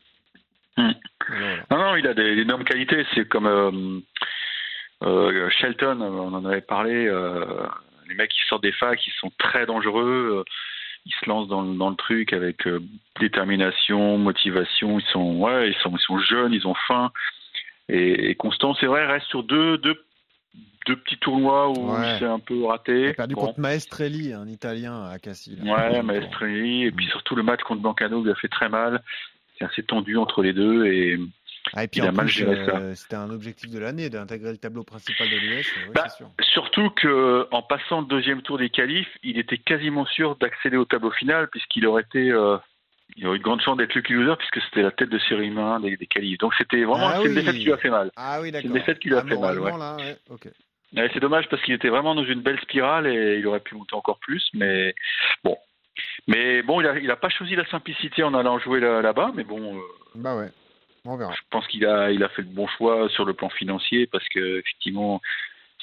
Voilà. 0.78 1.58
Non, 1.72 1.78
non, 1.78 1.96
il 1.98 2.08
a 2.08 2.14
des 2.14 2.24
énormes 2.42 2.64
qualités. 2.64 3.06
C'est 3.14 3.28
comme 3.28 3.46
euh, 3.48 4.00
euh, 5.04 5.50
Shelton, 5.50 6.02
on 6.02 6.34
en 6.34 6.46
avait 6.46 6.62
parlé. 6.62 7.06
euh, 7.08 7.46
les 8.08 8.16
mecs 8.16 8.32
qui 8.32 8.40
sortent 8.48 8.64
des 8.64 8.72
facs, 8.74 9.06
ils 9.06 9.14
sont 9.20 9.32
très 9.38 9.66
dangereux. 9.66 10.44
ils 11.06 11.14
se 11.14 11.30
lancent 11.30 11.48
dans, 11.48 11.62
le- 11.62 11.78
dans 11.78 11.90
le 11.90 11.96
truc 11.96 12.34
avec 12.34 12.68
détermination, 13.20 14.18
motivation. 14.18 15.00
Ils 15.00 15.06
sont, 15.12 15.38
ouais, 15.38 15.70
ils 15.72 15.76
sont, 15.82 15.92
ils 15.96 16.02
sont 16.02 16.20
jeunes, 16.20 16.54
ils 16.54 16.68
ont 16.68 16.76
faim. 16.88 17.12
Et, 17.90 18.30
et 18.30 18.36
Constant, 18.36 18.74
c'est 18.76 18.86
vrai, 18.88 19.06
reste 19.06 19.28
sur 19.28 19.44
deux, 19.44 19.78
deux, 19.78 20.02
deux 20.86 20.96
petits 20.98 21.18
tournois 21.18 21.70
où 21.70 21.92
Ouais. 21.94 22.18
c'est 22.20 22.26
un 22.26 22.40
peu 22.40 22.56
Il 22.56 22.66
raté. 22.66 23.10
a 23.10 23.14
perdu 23.14 23.36
Bon. 23.36 23.42
contre 23.48 23.60
Maestrelli, 23.60 24.34
un 24.34 24.48
Italien 24.48 25.06
à 25.06 25.18
Cassis. 25.20 25.58
Ouais, 25.64 26.02
Maestrelli, 26.04 26.84
et 26.86 26.92
puis 26.92 27.06
surtout 27.08 27.36
le 27.36 27.44
match 27.44 27.62
contre 27.62 27.82
Bancano 27.82 28.22
lui 28.24 28.32
a 28.32 28.36
fait 28.36 28.50
très 28.50 28.70
mal. 28.70 29.02
C'est 29.58 29.66
assez 29.66 29.84
tendu 29.84 30.18
entre 30.18 30.42
les 30.44 30.52
deux 30.54 30.86
et 30.88 31.18
Ah, 31.74 31.86
et 31.86 31.88
puis 31.88 32.02
Il 32.02 32.06
a 32.08 32.12
mal 32.12 32.28
géré 32.28 32.66
ça. 32.66 32.76
euh, 32.78 32.94
c'était 32.96 33.16
un 33.16 33.30
objectif 33.30 33.72
de 33.72 33.80
l'année 33.80 34.10
d'intégrer 34.10 34.52
le 34.52 34.58
tableau 34.58 34.84
principal 34.84 35.30
de 35.30 35.38
l'US. 35.38 35.66
ouais, 35.88 35.94
Bah. 35.96 36.08
Surtout 36.42 36.90
que 36.90 37.48
en 37.52 37.62
passant 37.62 38.02
le 38.02 38.08
deuxième 38.08 38.42
tour 38.42 38.58
des 38.58 38.70
qualifs, 38.70 39.08
il 39.24 39.38
était 39.40 39.58
quasiment 39.58 40.06
sûr 40.06 40.36
d'accéder 40.36 40.76
au 40.76 40.84
tableau 40.86 41.12
final 41.12 41.48
puisqu'il 41.50 41.88
aurait 41.88 42.02
été, 42.04 42.30
euh, 42.32 42.58
il 43.16 43.28
aurait 43.28 43.36
eu 43.36 43.40
de 43.40 43.44
grandes 43.44 43.62
chances 43.62 43.78
d'être 43.78 43.94
lucky 43.94 44.14
loser 44.14 44.36
puisque 44.38 44.62
c'était 44.66 44.82
la 44.82 44.92
tête 44.92 45.10
de 45.10 45.20
série 45.20 45.48
humain 45.48 45.80
des, 45.80 45.98
des 45.98 46.08
qualifs. 46.08 46.38
Donc 46.40 46.54
c'était 46.58 46.84
vraiment 46.84 47.10
Ah 47.10 47.22
une 47.24 47.36
défaite 47.36 47.58
qui 47.58 47.66
lui 47.66 47.74
a 47.74 47.78
fait 47.78 47.90
mal. 47.90 48.12
Ah 48.16 48.40
oui, 48.42 48.52
d'accord. 48.52 48.68
une 48.68 48.74
défaite 48.74 49.00
qui 49.00 49.10
lui 49.10 49.16
a 49.16 49.20
Ah, 49.20 49.28
fait 49.28 49.38
mal, 49.38 49.60
ouais, 49.60 51.10
c'est 51.14 51.20
dommage 51.20 51.48
parce 51.50 51.62
qu'il 51.64 51.74
était 51.74 51.90
vraiment 51.90 52.16
dans 52.16 52.24
une 52.26 52.42
belle 52.42 52.60
spirale 52.62 53.08
et 53.08 53.38
il 53.40 53.48
aurait 53.48 53.60
pu 53.60 53.76
monter 53.76 53.96
encore 53.96 54.20
plus, 54.20 54.48
mais 54.54 54.94
bon. 55.44 55.58
Mais 56.28 56.62
bon, 56.64 56.82
il 56.82 56.88
a, 56.88 56.98
il 56.98 57.10
a 57.12 57.16
pas 57.16 57.30
choisi 57.30 57.56
la 57.56 57.66
simplicité 57.68 58.24
en 58.24 58.34
allant 58.34 58.58
jouer 58.60 58.80
là- 58.80 59.02
là-bas, 59.02 59.32
mais 59.36 59.44
bon, 59.44 59.78
euh, 59.78 59.82
Bah 60.16 60.36
ouais, 60.36 60.50
on 61.06 61.18
verra. 61.18 61.34
je 61.34 61.42
pense 61.50 61.68
qu'il 61.68 61.86
a, 61.86 62.12
il 62.12 62.24
a 62.24 62.30
fait 62.30 62.42
le 62.44 62.48
bon 62.48 62.68
choix 62.68 63.10
sur 63.10 63.26
le 63.26 63.34
plan 63.34 63.50
financier 63.50 64.08
parce 64.08 64.28
que 64.30 64.60
effectivement, 64.60 65.22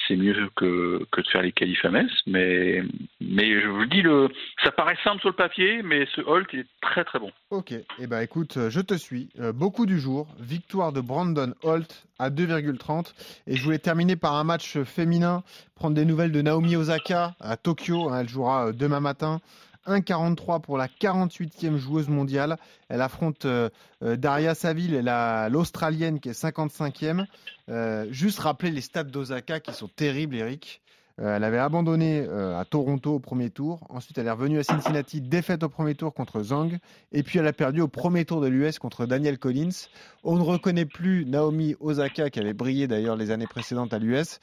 c'est 0.06 0.16
mieux 0.16 0.34
que, 0.56 1.04
que 1.10 1.20
de 1.20 1.26
faire 1.28 1.42
les 1.42 1.52
qualifs 1.52 1.84
à 1.84 1.90
Metz. 1.90 2.10
Mais, 2.26 2.82
mais 3.20 3.60
je 3.60 3.66
vous 3.68 3.80
le 3.80 3.86
dis, 3.86 4.02
le, 4.02 4.28
ça 4.64 4.70
paraît 4.72 4.96
simple 5.04 5.20
sur 5.20 5.28
le 5.30 5.34
papier, 5.36 5.82
mais 5.82 6.06
ce 6.14 6.20
Holt 6.20 6.52
est 6.54 6.66
très 6.80 7.04
très 7.04 7.18
bon. 7.18 7.30
Ok, 7.50 7.72
et 7.72 7.84
eh 8.00 8.06
ben 8.06 8.20
écoute, 8.20 8.56
euh, 8.56 8.70
je 8.70 8.80
te 8.80 8.94
suis. 8.94 9.28
Euh, 9.40 9.52
beaucoup 9.52 9.86
du 9.86 9.98
jour. 9.98 10.26
Victoire 10.38 10.92
de 10.92 11.00
Brandon 11.00 11.52
Holt 11.62 12.06
à 12.18 12.30
2,30. 12.30 13.12
Et 13.46 13.56
je 13.56 13.64
voulais 13.64 13.78
terminer 13.78 14.16
par 14.16 14.34
un 14.34 14.44
match 14.44 14.78
féminin, 14.82 15.42
prendre 15.74 15.94
des 15.94 16.04
nouvelles 16.04 16.32
de 16.32 16.42
Naomi 16.42 16.76
Osaka 16.76 17.34
à 17.40 17.56
Tokyo. 17.56 18.10
hein, 18.10 18.20
elle 18.20 18.28
jouera 18.28 18.68
euh, 18.68 18.72
demain 18.72 19.00
matin. 19.00 19.40
1,43 19.86 20.60
pour 20.60 20.76
la 20.78 20.86
48e 20.88 21.76
joueuse 21.76 22.08
mondiale. 22.08 22.56
Elle 22.88 23.00
affronte 23.02 23.44
euh, 23.44 23.68
euh, 24.02 24.16
Daria 24.16 24.54
Saville, 24.54 25.00
la- 25.00 25.48
l'Australienne 25.48 26.20
qui 26.20 26.28
est 26.28 26.32
55e. 26.40 27.26
Euh, 27.68 28.06
juste 28.10 28.38
rappeler 28.40 28.70
les 28.70 28.80
stats 28.80 29.04
d'Osaka 29.04 29.60
qui 29.60 29.72
sont 29.72 29.88
terribles, 29.88 30.36
Eric. 30.36 30.80
Euh, 31.20 31.36
elle 31.36 31.44
avait 31.44 31.58
abandonné 31.58 32.24
euh, 32.26 32.58
à 32.58 32.64
Toronto 32.64 33.14
au 33.14 33.18
premier 33.18 33.50
tour. 33.50 33.80
Ensuite, 33.90 34.16
elle 34.16 34.26
est 34.26 34.30
revenue 34.30 34.58
à 34.58 34.62
Cincinnati, 34.62 35.20
défaite 35.20 35.62
au 35.62 35.68
premier 35.68 35.94
tour 35.94 36.14
contre 36.14 36.42
Zhang. 36.42 36.78
Et 37.12 37.22
puis, 37.22 37.38
elle 37.38 37.46
a 37.46 37.52
perdu 37.52 37.80
au 37.80 37.88
premier 37.88 38.24
tour 38.24 38.40
de 38.40 38.48
l'US 38.48 38.78
contre 38.78 39.06
Daniel 39.06 39.38
Collins. 39.38 39.88
On 40.24 40.36
ne 40.36 40.42
reconnaît 40.42 40.86
plus 40.86 41.26
Naomi 41.26 41.76
Osaka, 41.80 42.30
qui 42.30 42.40
avait 42.40 42.54
brillé 42.54 42.86
d'ailleurs 42.88 43.16
les 43.16 43.30
années 43.30 43.46
précédentes 43.46 43.92
à 43.92 43.98
l'US. 43.98 44.40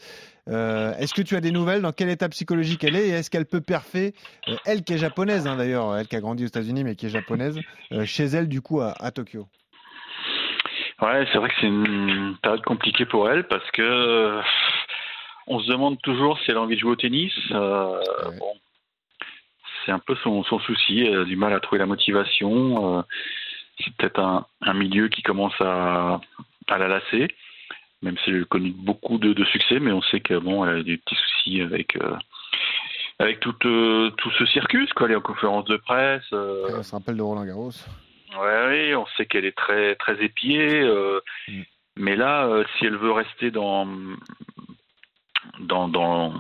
Euh, 0.48 0.96
est-ce 0.98 1.14
que 1.14 1.22
tu 1.22 1.36
as 1.36 1.42
des 1.42 1.52
nouvelles? 1.52 1.82
Dans 1.82 1.92
quel 1.94 2.10
état 2.10 2.30
psychologique 2.30 2.84
elle 2.84 2.96
est? 2.96 3.08
Et 3.08 3.12
est-ce 3.12 3.30
qu'elle 3.30 3.48
peut 3.48 3.62
perfer 3.62 4.14
Elle 4.66 4.84
qui 4.84 4.94
est 4.94 4.98
japonaise, 4.98 5.48
hein, 5.48 5.58
d'ailleurs, 5.58 5.96
elle 5.98 6.08
qui 6.08 6.16
a 6.16 6.22
grandi 6.22 6.44
aux 6.44 6.48
États-Unis, 6.48 6.84
mais 6.84 6.96
qui 6.96 7.08
est 7.08 7.10
japonaise, 7.10 7.60
chez 8.06 8.26
elle, 8.26 8.48
du 8.48 8.62
coup, 8.62 8.82
à, 8.82 8.94
à 9.00 9.12
Tokyo? 9.12 9.48
Ouais, 11.00 11.28
c'est 11.32 11.38
vrai 11.38 11.50
que 11.50 11.56
c'est 11.62 11.68
une 11.68 12.36
période 12.42 12.64
compliquée 12.64 13.06
pour 13.06 13.30
elle 13.30 13.48
parce 13.48 13.70
que 13.70 14.42
on 15.48 15.60
se 15.60 15.68
demande 15.68 16.02
toujours 16.02 16.40
si 16.40 16.52
elle 16.52 16.58
a 16.58 16.62
envie 16.62 16.76
de 16.76 16.82
jouer 16.82 16.92
au 16.92 16.96
tennis. 16.96 17.34
Euh, 17.52 18.02
bon, 18.40 18.54
c'est 19.86 19.92
un 19.92 20.00
peu 20.00 20.16
son, 20.24 20.44
son, 20.44 20.60
souci. 20.60 21.00
Elle 21.00 21.22
a 21.22 21.26
du 21.26 21.36
mal 21.36 21.54
à 21.54 21.60
trouver 21.60 21.80
la 21.80 21.86
motivation. 21.86 23.00
Euh, 23.00 23.02
c'est 23.80 23.94
peut-être 23.96 24.20
un, 24.20 24.46
un, 24.62 24.74
milieu 24.74 25.08
qui 25.08 25.22
commence 25.22 25.60
à, 25.60 26.20
à 26.68 26.78
la 26.78 26.88
lasser, 26.88 27.28
même 28.02 28.18
si 28.24 28.30
elle 28.30 28.42
a 28.42 28.46
connu 28.46 28.72
beaucoup 28.72 29.18
de, 29.18 29.34
de, 29.34 29.46
succès, 29.46 29.80
mais 29.80 29.92
on 29.92 30.02
sait 30.02 30.20
que 30.20 30.36
bon, 30.36 30.66
elle 30.66 30.80
a 30.80 30.84
des 30.84 30.98
petits 30.98 31.16
soucis 31.16 31.62
avec. 31.62 31.96
Euh, 31.98 32.16
avec 33.20 33.40
tout, 33.40 33.54
tout 33.54 34.32
ce 34.38 34.46
circus, 34.46 34.94
quoi, 34.94 35.08
les 35.08 35.16
conférences 35.16 35.66
de 35.66 35.78
presse. 35.78 36.32
On 36.32 36.84
se 36.84 36.92
rappelle 36.92 37.18
de 37.18 37.24
Roland 37.24 37.46
Garros. 37.46 37.72
Ouais, 38.36 38.68
oui, 38.68 38.96
on 38.96 39.06
sait 39.16 39.26
qu'elle 39.26 39.46
est 39.46 39.58
très 39.58 39.96
très 39.96 40.24
épiée, 40.24 40.82
euh, 40.82 41.22
mm. 41.48 41.62
mais 41.96 42.16
là, 42.16 42.46
euh, 42.46 42.64
si 42.78 42.86
elle 42.86 42.98
veut 42.98 43.12
rester 43.12 43.52
dans 43.52 43.88
dans 45.60 45.88
dans, 45.88 46.34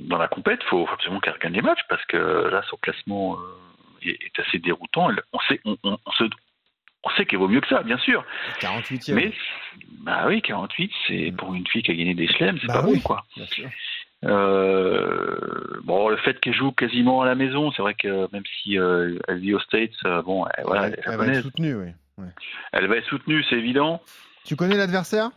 dans 0.00 0.18
la 0.18 0.28
compète, 0.28 0.60
il 0.62 0.68
faut 0.68 0.88
absolument 0.92 1.20
qu'elle 1.20 1.38
gagne 1.38 1.54
les 1.54 1.62
matchs 1.62 1.82
parce 1.88 2.04
que 2.06 2.16
là, 2.16 2.62
son 2.68 2.76
classement 2.76 3.36
euh, 3.36 4.08
est, 4.08 4.22
est, 4.22 4.40
assez 4.40 4.58
déroutant. 4.58 5.10
On 5.32 5.38
sait, 5.48 5.60
on, 5.64 5.76
on, 5.84 5.98
on 6.04 6.12
se 6.12 6.24
on 7.04 7.10
sait 7.10 7.24
qu'elle 7.26 7.40
vaut 7.40 7.48
mieux 7.48 7.60
que 7.60 7.68
ça, 7.68 7.82
bien 7.82 7.98
sûr. 7.98 8.24
48e. 8.60 9.14
Mais, 9.14 9.32
bah 10.04 10.24
oui, 10.28 10.40
48, 10.40 10.92
c'est 11.08 11.34
pour 11.36 11.54
une 11.54 11.66
fille 11.66 11.82
qui 11.82 11.90
a 11.90 11.94
gagné 11.94 12.14
des 12.14 12.28
chelems, 12.28 12.58
c'est 12.60 12.68
bah 12.68 12.74
pas 12.74 12.86
oui, 12.86 12.96
bon, 12.96 13.00
quoi. 13.00 13.24
Bien 13.36 13.46
sûr. 13.46 13.68
Euh, 14.24 15.80
bon, 15.82 16.08
le 16.08 16.16
fait 16.16 16.38
qu'elle 16.38 16.54
joue 16.54 16.70
quasiment 16.70 17.22
à 17.22 17.26
la 17.26 17.34
maison, 17.34 17.72
c'est 17.72 17.82
vrai 17.82 17.94
que 17.94 18.32
même 18.32 18.44
si 18.62 18.78
euh, 18.78 19.18
elle 19.26 19.40
vit 19.40 19.54
aux 19.54 19.60
States, 19.60 19.90
euh, 20.04 20.22
bon, 20.22 20.46
elle, 20.56 20.64
voilà, 20.64 20.86
elle, 20.86 21.02
elle 21.04 21.16
va 21.16 21.26
être 21.26 21.42
soutenue, 21.42 21.74
oui. 21.74 21.88
Ouais. 22.18 22.28
Elle 22.72 22.86
va 22.86 22.96
être 22.98 23.08
soutenue, 23.08 23.44
c'est 23.50 23.56
évident. 23.56 24.00
Tu 24.44 24.54
connais 24.54 24.76
l'adversaire? 24.76 25.30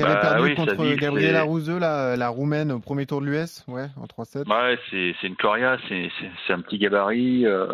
Qu'elle 0.00 0.08
bah, 0.08 0.18
a 0.18 0.34
perdu 0.34 0.42
oui, 0.42 0.54
contre 0.54 0.94
Gabriela 0.94 1.42
Rouseux, 1.42 1.78
la, 1.78 2.16
la 2.16 2.28
roumaine, 2.28 2.72
au 2.72 2.80
premier 2.80 3.04
tour 3.04 3.20
de 3.20 3.26
l'US, 3.26 3.64
ouais, 3.68 3.86
en 3.96 4.06
3-7. 4.06 4.48
Ouais, 4.48 4.78
c'est 4.90 5.26
une 5.26 5.36
Coria, 5.36 5.76
c'est 5.88 6.52
un 6.52 6.60
petit 6.62 6.78
gabarit, 6.78 7.44
euh, 7.44 7.66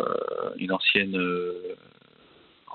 une 0.57 0.73
ancienne 0.73 1.17
euh, 1.17 1.77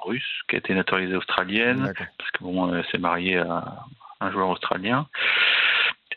russe 0.05 0.41
qui 0.49 0.57
a 0.57 0.59
été 0.59 0.75
naturalisée 0.75 1.17
australienne, 1.17 1.93
parce 2.19 2.31
que 2.31 2.45
bon, 2.45 2.75
elle 2.75 2.85
s'est 2.87 2.99
mariée 2.99 3.37
à 3.37 3.85
un 4.21 4.33
joueur 4.33 4.49
australien. 4.49 5.07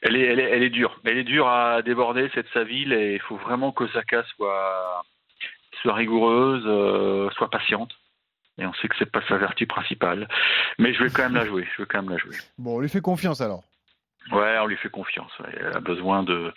Elle 0.01 0.15
est, 0.15 0.25
elle, 0.25 0.39
est, 0.39 0.50
elle 0.50 0.63
est 0.63 0.70
dure. 0.70 0.98
Elle 1.04 1.18
est 1.18 1.24
dure 1.24 1.50
à 1.50 1.82
déborder, 1.82 2.30
c'est 2.34 2.44
de 2.44 2.50
sa 2.54 2.63
ville, 2.63 2.94
et 2.94 3.15
il 3.15 3.22
faut 3.22 3.38
vraiment 3.38 3.74
qu'Osaka 3.74 4.24
soit, 4.36 5.04
soit 5.82 5.94
rigoureuse, 5.94 6.63
euh, 6.65 7.30
soit 7.32 7.50
patiente. 7.50 7.92
Et 8.58 8.66
on 8.66 8.74
sait 8.76 8.88
que 8.88 8.96
c'est 8.98 9.12
pas 9.12 9.22
sa 9.28 9.38
vertu 9.38 9.66
principale. 9.68 10.28
Mais 10.80 10.94
je 10.94 11.04
vais 11.04 11.10
quand 11.10 11.24
même 11.24 11.36
la 11.36 11.46
jouer. 11.46 11.68
Je 11.76 11.82
vais 11.82 11.88
quand 11.88 12.02
même 12.02 12.12
la 12.12 12.18
jouer. 12.18 12.36
Bon, 12.58 12.78
on 12.78 12.80
lui 12.80 12.90
fait 12.90 13.02
confiance 13.02 13.42
alors. 13.42 13.64
Ouais, 14.32 14.58
on 14.60 14.66
lui 14.66 14.78
fait 14.78 14.90
confiance. 14.90 15.32
Elle 15.54 15.76
a 15.76 15.80
besoin 15.80 16.24
de, 16.24 16.52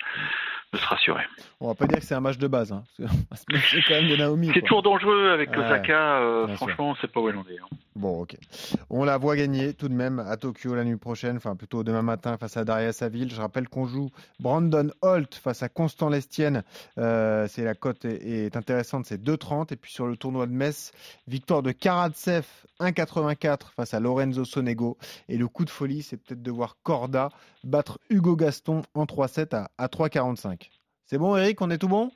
de 0.73 0.77
se 0.77 0.85
rassurer. 0.85 1.23
On 1.59 1.67
va 1.67 1.75
pas 1.75 1.87
dire 1.87 1.99
que 1.99 2.05
c'est 2.05 2.15
un 2.15 2.19
match 2.19 2.37
de 2.37 2.47
base. 2.47 2.71
Hein. 2.71 2.83
C'est 2.97 3.81
quand 3.87 3.95
même 3.95 4.09
de 4.09 4.15
Naomi. 4.15 4.51
C'est 4.53 4.61
toujours 4.61 4.83
dangereux 4.83 5.31
avec 5.31 5.49
ouais, 5.51 5.57
Osaka. 5.57 6.19
Euh, 6.19 6.47
franchement, 6.55 6.95
c'est 7.01 7.11
pas 7.11 7.19
où 7.19 7.29
elle 7.29 7.37
en 7.37 7.43
est. 7.43 7.59
Hein. 7.59 7.75
Bon, 7.95 8.21
ok. 8.21 8.37
On 8.89 9.03
la 9.03 9.17
voit 9.17 9.35
gagner 9.35 9.73
tout 9.73 9.89
de 9.89 9.93
même 9.93 10.19
à 10.19 10.37
Tokyo 10.37 10.73
la 10.73 10.85
nuit 10.85 10.95
prochaine, 10.95 11.35
enfin 11.35 11.55
plutôt 11.55 11.83
demain 11.83 12.01
matin 12.01 12.37
face 12.37 12.55
à 12.55 12.63
Daria 12.63 12.93
Saville. 12.93 13.29
Je 13.29 13.41
rappelle 13.41 13.67
qu'on 13.67 13.87
joue 13.87 14.09
Brandon 14.39 14.89
Holt 15.01 15.35
face 15.35 15.63
à 15.63 15.69
Constant 15.69 16.07
Lestienne. 16.07 16.63
Euh, 16.97 17.47
c'est 17.49 17.63
la 17.63 17.73
cote 17.73 18.05
est, 18.05 18.45
est, 18.45 18.55
intéressante, 18.55 19.05
c'est 19.05 19.21
2,30. 19.21 19.73
Et 19.73 19.75
puis 19.75 19.91
sur 19.91 20.07
le 20.07 20.15
tournoi 20.15 20.45
de 20.45 20.53
Metz, 20.53 20.91
victoire 21.27 21.61
de 21.61 21.71
Karatsev 21.71 22.45
1,84 22.79 23.73
face 23.75 23.93
à 23.93 23.99
Lorenzo 23.99 24.45
Sonego. 24.45 24.97
Et 25.27 25.37
le 25.37 25.47
coup 25.47 25.65
de 25.65 25.69
folie, 25.69 26.01
c'est 26.01 26.17
peut-être 26.17 26.41
de 26.41 26.51
voir 26.51 26.77
Corda 26.83 27.29
battre 27.63 27.99
Hugo 28.09 28.35
Gaston 28.35 28.83
en 28.93 29.03
3-7 29.03 29.55
à, 29.55 29.71
à 29.77 29.87
3,45. 29.87 30.58
C'est 31.09 31.17
bon, 31.17 31.35
Eric, 31.35 31.59
on 31.61 31.71
est 31.71 31.79
tout 31.79 31.87
bon? 31.87 32.11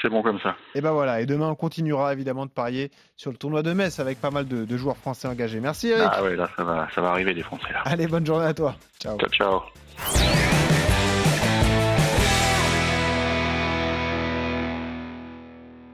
C'est 0.00 0.08
bon 0.08 0.22
comme 0.22 0.38
ça. 0.38 0.54
Et 0.76 0.80
ben 0.80 0.92
voilà, 0.92 1.20
et 1.20 1.26
demain 1.26 1.48
on 1.48 1.56
continuera 1.56 2.12
évidemment 2.12 2.46
de 2.46 2.50
parier 2.52 2.92
sur 3.16 3.32
le 3.32 3.36
tournoi 3.36 3.64
de 3.64 3.72
Metz 3.72 3.98
avec 3.98 4.20
pas 4.20 4.30
mal 4.30 4.46
de, 4.46 4.64
de 4.64 4.76
joueurs 4.76 4.96
français 4.96 5.26
engagés. 5.26 5.58
Merci 5.58 5.88
Eric. 5.88 6.08
Ah 6.12 6.22
ouais, 6.22 6.36
là 6.36 6.48
ça 6.56 6.62
va, 6.62 6.86
ça 6.94 7.00
va 7.00 7.10
arriver 7.10 7.34
des 7.34 7.42
Français 7.42 7.72
là. 7.72 7.80
Allez, 7.84 8.06
bonne 8.06 8.24
journée 8.24 8.46
à 8.46 8.54
toi. 8.54 8.76
Ciao. 9.00 9.18
Ciao, 9.18 9.30
ciao. 9.30 10.55